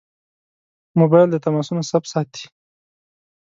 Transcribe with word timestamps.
موبایل 0.99 1.27
د 1.31 1.35
تماسونو 1.45 1.81
ثبت 1.91 2.07
ساتي. 2.13 2.45